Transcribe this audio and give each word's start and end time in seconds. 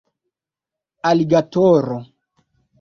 aligatoro 1.11 2.01